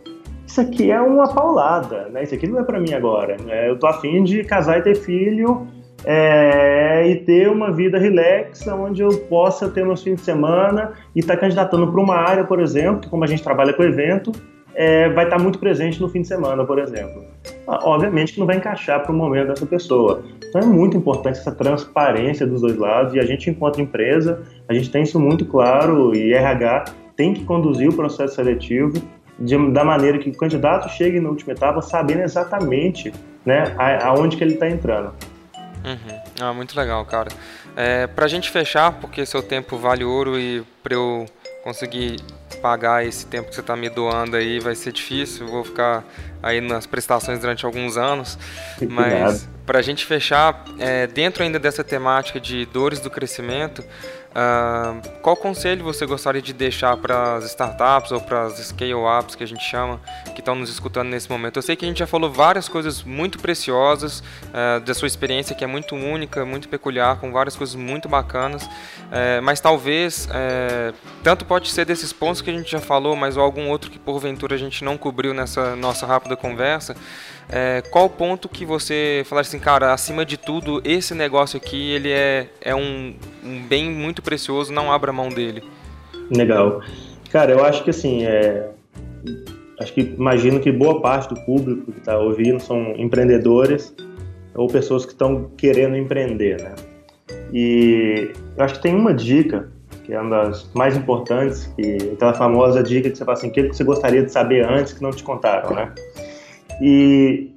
isso 0.45 0.61
aqui 0.61 0.91
é 0.91 1.01
uma 1.01 1.27
paulada, 1.27 2.07
né? 2.09 2.23
Isso 2.23 2.35
aqui 2.35 2.47
não 2.47 2.59
é 2.59 2.63
para 2.63 2.79
mim 2.79 2.93
agora. 2.93 3.35
Né? 3.43 3.69
Eu 3.69 3.77
tô 3.77 3.87
afim 3.87 4.23
de 4.23 4.43
casar 4.43 4.79
e 4.79 4.81
ter 4.83 4.95
filho 4.95 5.67
é, 6.05 7.07
e 7.09 7.15
ter 7.17 7.49
uma 7.49 7.71
vida 7.71 7.97
relaxa, 7.97 8.73
onde 8.75 9.01
eu 9.01 9.09
possa 9.29 9.69
ter 9.69 9.85
meus 9.85 10.03
fins 10.03 10.15
de 10.15 10.21
semana 10.21 10.93
e 11.15 11.19
estar 11.19 11.35
tá 11.35 11.41
candidatando 11.41 11.91
para 11.91 12.01
uma 12.01 12.15
área, 12.15 12.43
por 12.43 12.59
exemplo, 12.59 13.01
que 13.01 13.09
como 13.09 13.23
a 13.23 13.27
gente 13.27 13.43
trabalha 13.43 13.73
com 13.73 13.83
evento, 13.83 14.31
é, 14.75 15.09
vai 15.09 15.25
estar 15.25 15.39
muito 15.39 15.57
presente 15.57 15.99
no 15.99 16.07
fim 16.07 16.21
de 16.21 16.27
semana, 16.27 16.63
por 16.63 16.77
exemplo. 16.77 17.23
Ah, 17.67 17.79
obviamente 17.83 18.33
que 18.33 18.39
não 18.39 18.45
vai 18.45 18.57
encaixar 18.57 19.01
para 19.01 19.11
o 19.11 19.15
momento 19.15 19.47
dessa 19.47 19.65
pessoa. 19.65 20.23
Então 20.47 20.61
é 20.61 20.65
muito 20.65 20.95
importante 20.95 21.39
essa 21.39 21.51
transparência 21.51 22.45
dos 22.45 22.61
dois 22.61 22.77
lados 22.77 23.15
e 23.15 23.19
a 23.19 23.25
gente, 23.25 23.49
enquanto 23.49 23.81
empresa, 23.81 24.43
a 24.69 24.73
gente 24.75 24.91
tem 24.91 25.01
isso 25.01 25.19
muito 25.19 25.45
claro 25.45 26.15
e 26.15 26.31
RH 26.31 26.85
tem 27.15 27.33
que 27.33 27.43
conduzir 27.43 27.89
o 27.89 27.93
processo 27.93 28.35
seletivo 28.35 29.01
de, 29.39 29.71
da 29.71 29.83
maneira 29.83 30.19
que 30.19 30.29
o 30.29 30.37
candidato 30.37 30.89
chegue 30.89 31.19
na 31.19 31.29
última 31.29 31.53
etapa 31.53 31.81
sabendo 31.81 32.21
exatamente 32.21 33.11
né, 33.43 33.75
aonde 34.03 34.37
que 34.37 34.43
ele 34.43 34.53
está 34.53 34.69
entrando. 34.69 35.11
Uhum. 35.87 36.21
Ah, 36.41 36.53
muito 36.53 36.77
legal, 36.77 37.05
cara. 37.05 37.29
É, 37.75 38.07
para 38.07 38.25
a 38.25 38.27
gente 38.27 38.49
fechar, 38.49 38.91
porque 38.93 39.25
seu 39.25 39.41
tempo 39.41 39.77
vale 39.77 40.03
ouro 40.03 40.37
e 40.37 40.63
para 40.83 40.95
eu 40.95 41.25
conseguir 41.63 42.17
pagar 42.61 43.05
esse 43.05 43.25
tempo 43.25 43.49
que 43.49 43.55
você 43.55 43.61
está 43.61 43.75
me 43.75 43.89
doando 43.89 44.35
aí 44.35 44.59
vai 44.59 44.75
ser 44.75 44.91
difícil. 44.91 45.47
Vou 45.47 45.63
ficar 45.63 46.03
aí 46.41 46.59
nas 46.59 46.85
prestações 46.85 47.39
durante 47.39 47.65
alguns 47.65 47.97
anos. 47.97 48.37
Mas 48.89 49.47
para 49.65 49.79
a 49.79 49.81
gente 49.81 50.05
fechar, 50.05 50.63
é, 50.79 51.07
dentro 51.07 51.43
ainda 51.43 51.59
dessa 51.59 51.83
temática 51.83 52.39
de 52.39 52.65
dores 52.67 52.99
do 52.99 53.09
crescimento, 53.09 53.83
Uh, 54.31 55.01
qual 55.21 55.35
conselho 55.35 55.83
você 55.83 56.05
gostaria 56.05 56.41
de 56.41 56.53
deixar 56.53 56.95
para 56.97 57.35
as 57.35 57.45
startups 57.45 58.11
ou 58.11 58.21
para 58.21 58.43
as 58.43 58.59
scale-ups 58.59 59.35
que 59.35 59.43
a 59.43 59.47
gente 59.47 59.63
chama, 59.63 59.99
que 60.35 60.41
estão 60.41 60.53
nos 60.53 60.69
escutando 60.69 61.09
nesse 61.09 61.29
momento? 61.29 61.57
Eu 61.57 61.63
sei 61.63 61.75
que 61.75 61.83
a 61.83 61.87
gente 61.87 61.99
já 61.99 62.07
falou 62.07 62.31
várias 62.31 62.69
coisas 62.69 63.03
muito 63.03 63.39
preciosas 63.39 64.19
uh, 64.19 64.79
da 64.81 64.93
sua 64.93 65.07
experiência, 65.07 65.55
que 65.55 65.63
é 65.63 65.67
muito 65.67 65.95
única, 65.95 66.45
muito 66.45 66.69
peculiar, 66.69 67.19
com 67.19 67.31
várias 67.31 67.55
coisas 67.55 67.75
muito 67.75 68.07
bacanas, 68.07 68.63
uh, 68.63 69.41
mas 69.41 69.59
talvez, 69.59 70.27
eh, 70.31 70.93
tanto 71.23 71.45
pode 71.45 71.69
ser 71.69 71.85
desses 71.85 72.13
pontos 72.13 72.41
que 72.41 72.49
a 72.49 72.53
gente 72.53 72.69
já 72.69 72.79
falou, 72.79 73.15
mas 73.15 73.37
ou 73.37 73.43
algum 73.43 73.69
outro 73.69 73.89
que 73.89 73.97
porventura 73.97 74.55
a 74.55 74.57
gente 74.57 74.83
não 74.83 74.97
cobriu 74.97 75.33
nessa 75.33 75.75
nossa 75.75 76.05
rápida 76.05 76.35
conversa, 76.35 76.95
qual 77.91 78.09
ponto 78.09 78.49
que 78.49 78.65
você 78.65 79.23
falar 79.25 79.41
assim, 79.41 79.59
cara, 79.59 79.93
acima 79.93 80.25
de 80.25 80.35
tudo, 80.37 80.81
esse 80.83 81.13
negócio 81.13 81.57
aqui 81.57 81.91
ele 81.91 82.11
é, 82.11 82.49
é 82.61 82.75
um, 82.75 83.15
um 83.43 83.61
bem 83.63 83.89
muito 83.89 84.16
precioso, 84.21 84.71
não 84.71 84.91
abra 84.91 85.11
mão 85.11 85.29
dele? 85.29 85.63
Legal. 86.29 86.81
Cara, 87.31 87.51
eu 87.51 87.63
acho 87.63 87.83
que 87.83 87.89
assim, 87.89 88.25
é... 88.25 88.69
acho 89.79 89.93
que 89.93 90.01
imagino 90.01 90.59
que 90.59 90.71
boa 90.71 91.01
parte 91.01 91.33
do 91.33 91.39
público 91.41 91.91
que 91.91 91.99
está 91.99 92.17
ouvindo 92.17 92.59
são 92.59 92.93
empreendedores 92.97 93.93
ou 94.55 94.67
pessoas 94.67 95.05
que 95.05 95.11
estão 95.11 95.51
querendo 95.57 95.95
empreender, 95.95 96.61
né? 96.61 96.75
E 97.53 98.31
eu 98.57 98.63
acho 98.63 98.75
que 98.75 98.81
tem 98.81 98.95
uma 98.95 99.13
dica 99.13 99.69
que 100.07 100.13
é 100.13 100.21
uma 100.21 100.45
das 100.45 100.71
mais 100.73 100.95
importantes, 100.95 101.67
que 101.75 101.97
aquela 102.13 102.33
famosa 102.33 102.81
dica 102.81 103.09
que 103.09 103.17
você 103.17 103.25
fala 103.25 103.37
assim, 103.37 103.49
o 103.49 103.51
que 103.51 103.67
você 103.67 103.83
gostaria 103.83 104.23
de 104.23 104.31
saber 104.31 104.65
antes 104.65 104.93
que 104.93 105.03
não 105.03 105.11
te 105.11 105.21
contaram, 105.21 105.75
né? 105.75 105.91
E, 106.81 107.51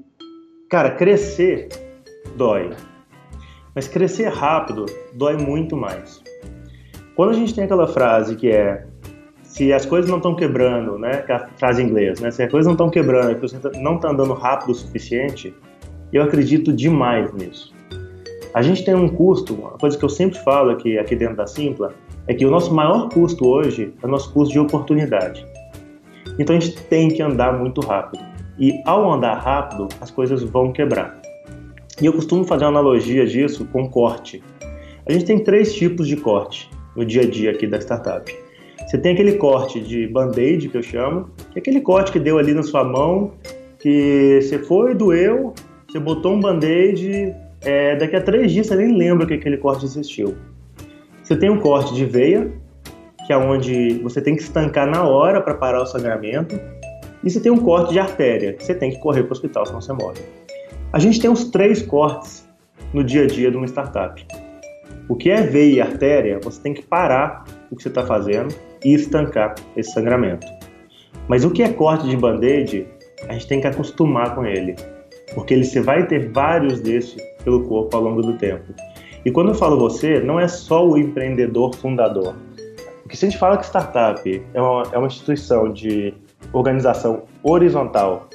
cara, 0.69 0.91
crescer 0.91 1.69
dói. 2.37 2.71
Mas 3.73 3.87
crescer 3.87 4.29
rápido 4.31 4.87
dói 5.15 5.37
muito 5.37 5.77
mais. 5.77 6.21
Quando 7.21 7.33
a 7.33 7.35
gente 7.35 7.55
tem 7.55 7.65
aquela 7.65 7.87
frase 7.87 8.35
que 8.35 8.49
é 8.49 8.87
se 9.43 9.75
as 9.75 9.85
coisas 9.85 10.11
não 10.11 10.17
estão 10.17 10.35
quebrando, 10.35 10.99
né, 10.99 11.19
que 11.19 11.31
é 11.31 11.35
a 11.35 11.49
frase 11.59 11.83
em 11.83 11.87
inglês, 11.87 12.19
né, 12.19 12.31
se 12.31 12.43
as 12.43 12.51
coisas 12.51 12.65
não 12.65 12.73
estão 12.73 12.89
quebrando 12.89 13.33
e 13.33 13.35
você 13.35 13.59
não 13.79 13.97
está 13.97 14.09
andando 14.09 14.33
rápido 14.33 14.71
o 14.71 14.75
suficiente, 14.75 15.55
eu 16.15 16.23
acredito 16.23 16.73
demais 16.73 17.31
nisso. 17.35 17.75
A 18.55 18.63
gente 18.63 18.83
tem 18.87 18.95
um 18.95 19.07
custo, 19.07 19.53
uma 19.53 19.73
coisa 19.73 19.99
que 19.99 20.03
eu 20.03 20.09
sempre 20.09 20.39
falo 20.39 20.71
aqui, 20.71 20.97
aqui 20.97 21.15
dentro 21.15 21.37
da 21.37 21.47
Simpla, 21.47 21.93
é 22.27 22.33
que 22.33 22.47
o 22.47 22.51
nosso 22.51 22.73
maior 22.73 23.11
custo 23.11 23.47
hoje 23.47 23.93
é 24.03 24.07
o 24.07 24.09
nosso 24.09 24.33
custo 24.33 24.55
de 24.55 24.59
oportunidade. 24.59 25.47
Então 26.39 26.57
a 26.57 26.59
gente 26.59 26.75
tem 26.85 27.11
que 27.11 27.21
andar 27.21 27.53
muito 27.53 27.83
rápido. 27.83 28.25
E 28.59 28.81
ao 28.87 29.13
andar 29.13 29.35
rápido, 29.35 29.89
as 30.01 30.11
coisas 30.11 30.43
vão 30.43 30.73
quebrar. 30.73 31.21
E 32.01 32.07
eu 32.07 32.15
costumo 32.15 32.47
fazer 32.47 32.65
uma 32.65 32.71
analogia 32.71 33.27
disso 33.27 33.67
com 33.67 33.87
corte. 33.91 34.43
A 35.07 35.13
gente 35.13 35.27
tem 35.27 35.39
três 35.45 35.75
tipos 35.75 36.09
de 36.09 36.17
corte 36.17 36.80
no 36.97 37.05
dia 37.05 37.23
a 37.23 37.27
dia 37.27 37.51
aqui 37.51 37.67
da 37.67 37.79
startup. 37.79 38.33
Você 38.87 38.99
tem 38.99 39.13
aquele 39.13 39.35
corte 39.35 39.81
de 39.81 40.07
band-aid, 40.09 40.69
que 40.69 40.77
eu 40.77 40.83
chamo, 40.83 41.31
que 41.53 41.59
é 41.59 41.61
aquele 41.61 41.81
corte 41.81 42.11
que 42.11 42.19
deu 42.19 42.39
ali 42.39 42.53
na 42.53 42.63
sua 42.63 42.83
mão, 42.83 43.33
que 43.79 44.41
você 44.43 44.59
foi, 44.59 44.95
doeu, 44.95 45.55
você 45.89 45.99
botou 45.99 46.33
um 46.33 46.41
band-aid, 46.41 47.35
é, 47.63 47.97
daqui 47.97 48.17
a 48.17 48.21
três 48.21 48.51
dias 48.53 48.67
você 48.67 48.77
nem 48.77 48.97
lembra 48.97 49.27
que 49.27 49.35
aquele 49.35 49.57
corte 49.57 49.85
existiu. 49.85 50.37
Você 51.23 51.37
tem 51.37 51.51
um 51.51 51.61
corte 51.61 51.95
de 51.95 52.05
veia, 52.05 52.51
que 53.27 53.33
é 53.33 53.37
onde 53.37 54.01
você 54.03 54.21
tem 54.21 54.35
que 54.35 54.43
estancar 54.43 54.91
na 54.91 55.05
hora 55.05 55.41
para 55.41 55.55
parar 55.55 55.83
o 55.83 55.87
sangramento. 55.87 56.59
E 57.23 57.31
você 57.31 57.39
tem 57.39 57.53
um 57.53 57.59
corte 57.59 57.93
de 57.93 58.01
artéria, 58.01 58.55
que 58.55 58.65
você 58.65 58.75
tem 58.75 58.91
que 58.91 58.99
correr 58.99 59.23
para 59.23 59.31
o 59.31 59.33
hospital, 59.33 59.67
senão 59.67 59.81
você 59.81 59.93
morre. 59.93 60.21
A 60.93 60.99
gente 60.99 61.21
tem 61.21 61.31
os 61.31 61.45
três 61.51 61.83
cortes 61.83 62.49
no 62.93 63.05
dia 63.05 63.23
a 63.23 63.27
dia 63.27 63.51
de 63.51 63.57
uma 63.57 63.67
startup. 63.67 64.27
O 65.11 65.17
que 65.17 65.29
é 65.29 65.43
veia 65.43 65.75
e 65.75 65.81
artéria, 65.81 66.39
você 66.41 66.63
tem 66.63 66.73
que 66.73 66.83
parar 66.83 67.43
o 67.69 67.75
que 67.75 67.83
você 67.83 67.89
está 67.89 68.07
fazendo 68.07 68.55
e 68.85 68.95
estancar 68.95 69.57
esse 69.77 69.91
sangramento. 69.91 70.47
Mas 71.27 71.45
o 71.45 71.51
que 71.51 71.65
é 71.65 71.73
corte 71.73 72.09
de 72.09 72.17
band-aid, 72.17 72.87
a 73.29 73.33
gente 73.33 73.49
tem 73.49 73.61
que 73.61 73.67
acostumar 73.67 74.37
com 74.37 74.47
ele, 74.47 74.77
porque 75.35 75.53
ele, 75.53 75.65
você 75.65 75.81
vai 75.81 76.07
ter 76.07 76.31
vários 76.31 76.81
desses 76.81 77.21
pelo 77.43 77.67
corpo 77.67 77.97
ao 77.97 78.05
longo 78.05 78.23
do 78.23 78.35
tempo. 78.35 78.73
E 79.25 79.33
quando 79.33 79.49
eu 79.49 79.55
falo 79.57 79.77
você, 79.81 80.21
não 80.21 80.39
é 80.39 80.47
só 80.47 80.89
o 80.89 80.97
empreendedor 80.97 81.75
fundador. 81.75 82.37
Porque 83.03 83.17
se 83.17 83.27
a 83.27 83.31
gente 83.31 83.39
fala 83.41 83.59
que 83.59 83.67
startup 83.67 84.43
é 84.55 84.63
uma, 84.63 84.85
é 84.93 84.97
uma 84.97 85.09
instituição 85.09 85.73
de 85.73 86.15
organização 86.53 87.25
horizontal, 87.43 88.29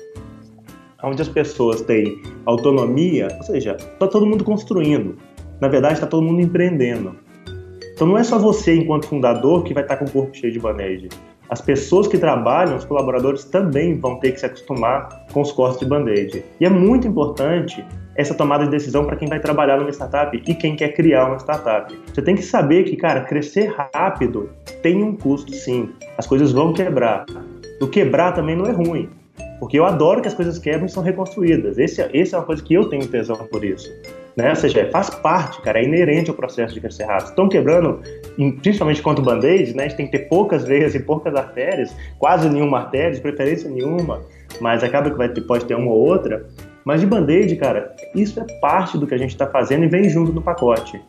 onde 1.01 1.21
as 1.21 1.29
pessoas 1.29 1.79
têm 1.83 2.21
autonomia, 2.45 3.29
ou 3.37 3.43
seja, 3.43 3.77
está 3.77 4.09
todo 4.09 4.25
mundo 4.25 4.43
construindo. 4.43 5.17
Na 5.59 5.67
verdade, 5.67 5.95
está 5.95 6.07
todo 6.07 6.23
mundo 6.23 6.41
empreendendo. 6.41 7.15
Então 7.93 8.07
não 8.07 8.17
é 8.17 8.23
só 8.23 8.37
você, 8.37 8.75
enquanto 8.75 9.07
fundador, 9.07 9.63
que 9.63 9.73
vai 9.73 9.83
estar 9.83 9.97
com 9.97 10.05
o 10.05 10.11
corpo 10.11 10.35
cheio 10.35 10.51
de 10.51 10.59
band-aid. 10.59 11.09
As 11.49 11.61
pessoas 11.61 12.07
que 12.07 12.17
trabalham, 12.17 12.75
os 12.75 12.83
colaboradores, 12.83 13.45
também 13.45 13.97
vão 13.99 14.19
ter 14.19 14.31
que 14.31 14.39
se 14.39 14.45
acostumar 14.45 15.25
com 15.31 15.41
os 15.41 15.51
cortes 15.51 15.79
de 15.79 15.85
band-aid. 15.85 16.43
E 16.59 16.65
é 16.65 16.69
muito 16.69 17.07
importante 17.07 17.85
essa 18.15 18.33
tomada 18.33 18.65
de 18.65 18.71
decisão 18.71 19.05
para 19.05 19.15
quem 19.15 19.27
vai 19.27 19.39
trabalhar 19.39 19.77
numa 19.77 19.91
startup 19.91 20.35
e 20.35 20.55
quem 20.55 20.75
quer 20.75 20.89
criar 20.89 21.27
uma 21.27 21.37
startup. 21.37 21.93
Você 22.13 22.21
tem 22.21 22.35
que 22.35 22.43
saber 22.43 22.83
que, 22.83 22.95
cara, 22.95 23.21
crescer 23.21 23.73
rápido 23.93 24.49
tem 24.81 25.03
um 25.03 25.15
custo, 25.15 25.53
sim. 25.53 25.89
As 26.17 26.25
coisas 26.25 26.51
vão 26.51 26.73
quebrar 26.73 27.25
do 27.79 27.87
quebrar 27.87 28.31
também 28.33 28.55
não 28.55 28.65
é 28.65 28.71
ruim. 28.71 29.09
Porque 29.59 29.79
eu 29.79 29.85
adoro 29.85 30.21
que 30.21 30.27
as 30.27 30.33
coisas 30.33 30.59
quebrem 30.59 30.85
e 30.85 30.89
são 30.89 31.03
reconstruídas. 31.03 31.77
Esse, 31.77 32.01
é, 32.01 32.09
esse 32.13 32.35
é 32.35 32.37
uma 32.37 32.45
coisa 32.45 32.63
que 32.63 32.73
eu 32.73 32.89
tenho 32.89 33.07
tesão 33.07 33.35
por 33.35 33.63
isso. 33.63 33.89
Né? 34.35 34.49
Ou 34.49 34.55
seja, 34.55 34.89
faz 34.91 35.09
parte, 35.09 35.61
cara, 35.61 35.79
é 35.79 35.85
inerente 35.85 36.29
ao 36.29 36.35
processo 36.35 36.73
de 36.73 36.81
crescer 36.81 37.05
rápido. 37.05 37.29
Estão 37.29 37.47
quebrando, 37.47 38.01
principalmente 38.61 39.01
quanto 39.01 39.21
band-aid, 39.21 39.75
né? 39.75 39.85
A 39.85 39.87
gente 39.87 39.97
tem 39.97 40.05
que 40.07 40.17
ter 40.17 40.27
poucas 40.27 40.65
veias 40.65 40.93
e 40.93 40.99
poucas 40.99 41.33
artérias, 41.35 41.95
quase 42.19 42.49
nenhuma 42.49 42.79
artéria, 42.79 43.13
de 43.13 43.21
preferência 43.21 43.69
nenhuma, 43.69 44.21
mas 44.59 44.83
acaba 44.83 45.09
que 45.09 45.17
vai 45.17 45.29
ter, 45.29 45.41
pode 45.41 45.65
ter 45.65 45.75
uma 45.75 45.91
ou 45.91 46.05
outra. 46.05 46.45
Mas 46.83 47.01
de 47.01 47.07
band-aid, 47.07 47.55
cara, 47.55 47.95
isso 48.13 48.39
é 48.39 48.45
parte 48.59 48.97
do 48.97 49.07
que 49.07 49.15
a 49.15 49.17
gente 49.17 49.31
está 49.31 49.47
fazendo 49.47 49.85
e 49.85 49.87
vem 49.87 50.09
junto 50.09 50.31
do 50.31 50.41
pacote. 50.41 51.01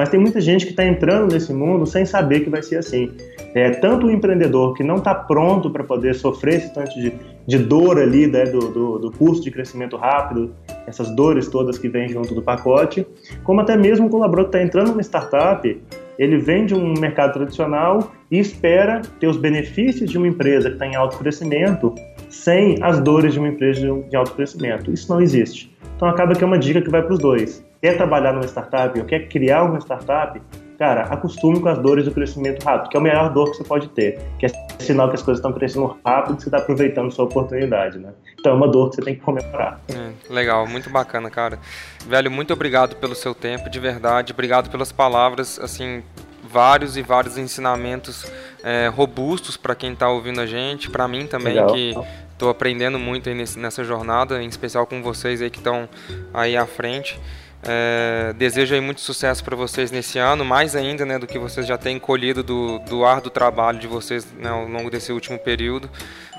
Mas 0.00 0.08
tem 0.08 0.18
muita 0.18 0.40
gente 0.40 0.64
que 0.64 0.70
está 0.70 0.82
entrando 0.82 1.30
nesse 1.30 1.52
mundo 1.52 1.84
sem 1.84 2.06
saber 2.06 2.40
que 2.40 2.48
vai 2.48 2.62
ser 2.62 2.78
assim. 2.78 3.12
É, 3.54 3.68
tanto 3.68 4.06
o 4.06 4.10
empreendedor 4.10 4.72
que 4.72 4.82
não 4.82 4.96
está 4.96 5.14
pronto 5.14 5.68
para 5.68 5.84
poder 5.84 6.14
sofrer 6.14 6.54
esse 6.54 6.72
tanto 6.72 6.98
de, 6.98 7.12
de 7.46 7.58
dor 7.58 7.98
ali 7.98 8.26
né, 8.26 8.46
do, 8.46 8.60
do, 8.60 8.98
do, 8.98 9.12
custo 9.12 9.44
de 9.44 9.50
crescimento 9.50 9.98
rápido, 9.98 10.54
essas 10.86 11.14
dores 11.14 11.48
todas 11.48 11.76
que 11.76 11.86
vêm 11.86 12.08
junto 12.08 12.34
do 12.34 12.40
pacote, 12.40 13.06
como 13.44 13.60
até 13.60 13.76
mesmo 13.76 14.06
o 14.06 14.08
colaborador 14.08 14.50
que 14.50 14.56
está 14.56 14.66
entrando 14.66 14.88
numa 14.88 15.02
startup, 15.02 15.82
ele 16.18 16.38
vem 16.38 16.64
de 16.64 16.74
um 16.74 16.94
mercado 16.98 17.34
tradicional 17.34 18.10
e 18.30 18.38
espera 18.38 19.02
ter 19.20 19.26
os 19.26 19.36
benefícios 19.36 20.10
de 20.10 20.16
uma 20.16 20.28
empresa 20.28 20.70
que 20.70 20.76
está 20.76 20.86
em 20.86 20.96
alto 20.96 21.18
crescimento 21.18 21.94
sem 22.30 22.82
as 22.82 23.00
dores 23.00 23.34
de 23.34 23.38
uma 23.38 23.48
empresa 23.48 23.82
de 24.08 24.16
alto 24.16 24.32
crescimento. 24.32 24.90
Isso 24.90 25.12
não 25.12 25.20
existe. 25.20 25.70
Então 25.94 26.08
acaba 26.08 26.34
que 26.34 26.42
é 26.42 26.46
uma 26.46 26.58
dica 26.58 26.80
que 26.80 26.88
vai 26.88 27.02
para 27.02 27.12
os 27.12 27.18
dois. 27.18 27.62
Quer 27.82 27.96
trabalhar 27.96 28.32
numa 28.32 28.44
startup 28.46 28.98
ou 28.98 29.06
quer 29.06 29.28
criar 29.28 29.64
uma 29.64 29.78
startup, 29.78 30.40
cara, 30.78 31.02
acostume 31.04 31.60
com 31.60 31.68
as 31.68 31.78
dores 31.78 32.04
do 32.04 32.10
crescimento 32.10 32.62
rápido, 32.62 32.90
que 32.90 32.96
é 32.96 33.00
a 33.00 33.02
melhor 33.02 33.32
dor 33.32 33.50
que 33.50 33.56
você 33.56 33.64
pode 33.64 33.88
ter, 33.88 34.20
que 34.38 34.46
é 34.46 34.48
sinal 34.78 35.08
que 35.08 35.14
as 35.14 35.22
coisas 35.22 35.38
estão 35.38 35.52
crescendo 35.52 35.98
rápido 36.04 36.34
e 36.34 36.36
que 36.36 36.42
você 36.42 36.48
está 36.48 36.58
aproveitando 36.58 37.10
sua 37.10 37.24
oportunidade, 37.24 37.98
né? 37.98 38.12
Então 38.38 38.52
é 38.52 38.54
uma 38.54 38.68
dor 38.68 38.90
que 38.90 38.96
você 38.96 39.02
tem 39.02 39.14
que 39.14 39.22
comemorar. 39.22 39.80
É, 39.88 40.32
legal, 40.32 40.66
muito 40.66 40.90
bacana, 40.90 41.30
cara. 41.30 41.58
Velho, 42.06 42.30
muito 42.30 42.52
obrigado 42.52 42.96
pelo 42.96 43.14
seu 43.14 43.34
tempo, 43.34 43.70
de 43.70 43.80
verdade, 43.80 44.32
obrigado 44.32 44.70
pelas 44.70 44.92
palavras, 44.92 45.58
assim, 45.58 46.02
vários 46.42 46.98
e 46.98 47.02
vários 47.02 47.38
ensinamentos 47.38 48.30
é, 48.62 48.88
robustos 48.88 49.56
para 49.56 49.74
quem 49.74 49.92
está 49.92 50.08
ouvindo 50.10 50.40
a 50.40 50.46
gente, 50.46 50.90
para 50.90 51.08
mim 51.08 51.26
também, 51.26 51.54
legal. 51.54 51.72
que 51.72 51.94
estou 52.32 52.50
aprendendo 52.50 52.98
muito 52.98 53.30
nesse, 53.30 53.58
nessa 53.58 53.84
jornada, 53.84 54.42
em 54.42 54.48
especial 54.48 54.86
com 54.86 55.02
vocês 55.02 55.40
aí 55.40 55.48
que 55.48 55.58
estão 55.58 55.88
aí 56.32 56.56
à 56.56 56.66
frente. 56.66 57.18
É, 57.62 58.32
desejo 58.38 58.74
aí 58.74 58.80
muito 58.80 59.00
sucesso 59.02 59.44
para 59.44 59.54
vocês 59.54 59.90
nesse 59.90 60.18
ano, 60.18 60.44
mais 60.44 60.74
ainda 60.74 61.04
né, 61.04 61.18
do 61.18 61.26
que 61.26 61.38
vocês 61.38 61.66
já 61.66 61.76
têm 61.76 61.98
colhido 61.98 62.42
do, 62.42 62.78
do 62.80 63.04
ar 63.04 63.20
do 63.20 63.28
trabalho 63.28 63.78
de 63.78 63.86
vocês 63.86 64.26
né, 64.38 64.48
ao 64.48 64.66
longo 64.66 64.90
desse 64.90 65.12
último 65.12 65.38
período. 65.38 65.88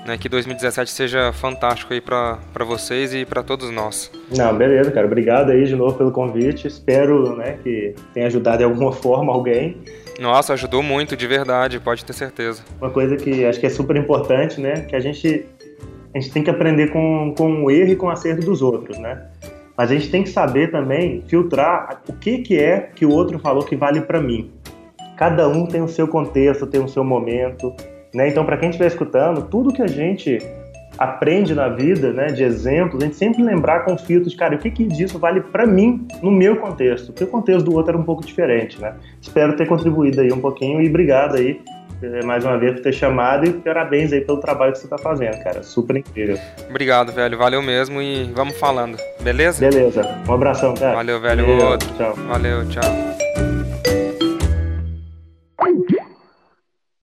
Né, 0.04 0.18
que 0.18 0.28
2017 0.28 0.90
seja 0.90 1.32
fantástico 1.32 1.92
aí 1.92 2.00
para 2.00 2.64
vocês 2.66 3.14
e 3.14 3.24
para 3.24 3.40
todos 3.40 3.70
nós. 3.70 4.10
Não, 4.36 4.52
beleza, 4.56 4.90
cara. 4.90 5.06
Obrigado 5.06 5.50
aí 5.50 5.64
de 5.64 5.76
novo 5.76 5.96
pelo 5.96 6.10
convite. 6.10 6.66
Espero 6.66 7.36
né, 7.36 7.56
que 7.62 7.94
tenha 8.12 8.26
ajudado 8.26 8.58
de 8.58 8.64
alguma 8.64 8.90
forma 8.92 9.32
alguém. 9.32 9.76
Nossa, 10.18 10.54
ajudou 10.54 10.82
muito, 10.82 11.16
de 11.16 11.26
verdade, 11.26 11.78
pode 11.78 12.04
ter 12.04 12.12
certeza. 12.12 12.62
Uma 12.80 12.90
coisa 12.90 13.16
que 13.16 13.44
acho 13.44 13.60
que 13.60 13.66
é 13.66 13.70
super 13.70 13.96
importante, 13.96 14.60
né? 14.60 14.80
Que 14.82 14.96
a 14.96 15.00
gente, 15.00 15.46
a 16.12 16.18
gente 16.18 16.32
tem 16.32 16.42
que 16.42 16.50
aprender 16.50 16.88
com, 16.88 17.32
com 17.36 17.64
o 17.64 17.70
erro 17.70 17.92
e 17.92 17.96
com 17.96 18.06
o 18.06 18.10
acerto 18.10 18.44
dos 18.44 18.60
outros, 18.60 18.98
né? 18.98 19.22
Mas 19.76 19.90
a 19.90 19.94
gente 19.94 20.10
tem 20.10 20.22
que 20.22 20.28
saber 20.28 20.70
também 20.70 21.22
filtrar 21.26 22.02
o 22.08 22.12
que, 22.12 22.38
que 22.38 22.58
é 22.58 22.90
que 22.94 23.06
o 23.06 23.10
outro 23.10 23.38
falou 23.38 23.64
que 23.64 23.76
vale 23.76 24.02
para 24.02 24.20
mim. 24.20 24.50
Cada 25.16 25.48
um 25.48 25.66
tem 25.66 25.82
o 25.82 25.88
seu 25.88 26.06
contexto, 26.08 26.66
tem 26.66 26.82
o 26.82 26.88
seu 26.88 27.04
momento, 27.04 27.74
né? 28.14 28.28
Então, 28.28 28.44
para 28.44 28.56
quem 28.56 28.70
estiver 28.70 28.88
escutando, 28.88 29.42
tudo 29.48 29.72
que 29.72 29.82
a 29.82 29.86
gente 29.86 30.38
aprende 30.98 31.54
na 31.54 31.68
vida, 31.68 32.12
né, 32.12 32.26
de 32.26 32.44
exemplos, 32.44 33.02
a 33.02 33.06
gente 33.06 33.16
sempre 33.16 33.42
lembrar 33.42 33.80
com 33.80 33.96
filtros, 33.96 34.34
cara, 34.34 34.54
o 34.54 34.58
que, 34.58 34.70
que 34.70 34.84
disso 34.84 35.18
vale 35.18 35.40
para 35.40 35.66
mim 35.66 36.06
no 36.22 36.30
meu 36.30 36.56
contexto, 36.56 37.12
porque 37.12 37.24
o 37.24 37.28
contexto 37.28 37.64
do 37.64 37.74
outro 37.74 37.92
era 37.92 37.98
um 37.98 38.04
pouco 38.04 38.24
diferente, 38.24 38.80
né? 38.80 38.94
Espero 39.20 39.56
ter 39.56 39.66
contribuído 39.66 40.20
aí 40.20 40.32
um 40.32 40.40
pouquinho 40.40 40.82
e 40.82 40.88
obrigado 40.88 41.36
aí 41.36 41.60
mais 42.24 42.44
uma 42.44 42.58
vez 42.58 42.74
por 42.74 42.82
ter 42.82 42.92
chamado 42.92 43.46
e 43.46 43.52
parabéns 43.52 44.12
aí 44.12 44.20
pelo 44.20 44.38
trabalho 44.38 44.72
que 44.72 44.78
você 44.78 44.86
está 44.86 44.98
fazendo, 44.98 45.42
cara, 45.42 45.62
super 45.62 45.96
incrível. 45.96 46.38
Obrigado, 46.68 47.12
velho, 47.12 47.38
valeu 47.38 47.62
mesmo 47.62 48.00
e 48.00 48.24
vamos 48.34 48.56
falando, 48.58 48.96
beleza? 49.20 49.60
Beleza, 49.60 50.02
um 50.28 50.32
abração, 50.32 50.74
cara. 50.74 50.96
Valeu, 50.96 51.20
velho, 51.20 51.46
valeu. 51.46 51.78
Tchau. 51.78 52.14
Valeu, 52.28 52.68
tchau. 52.68 53.21